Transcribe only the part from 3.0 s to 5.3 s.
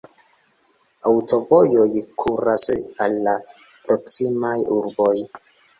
al la proksimaj urboj.